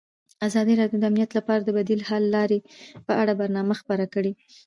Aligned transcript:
ازادي 0.47 0.73
راډیو 0.81 0.97
د 0.99 1.03
امنیت 1.09 1.31
لپاره 1.37 1.61
د 1.63 1.69
بدیل 1.77 2.01
حل 2.09 2.23
لارې 2.35 2.59
په 3.05 3.13
اړه 3.21 3.33
برنامه 3.41 3.73
خپاره 3.81 4.05
کړې. 4.13 4.31